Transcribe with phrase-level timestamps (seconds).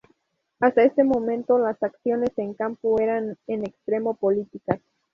[0.59, 4.79] Hasta este momento, las acciones en campo eran en extremo políticas.